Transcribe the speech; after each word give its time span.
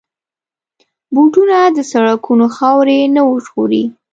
بوټونه 1.13 1.57
د 1.77 1.79
سړکونو 1.91 2.45
خاورې 2.55 2.99
نه 3.15 3.21
ژغوري. 3.43 3.83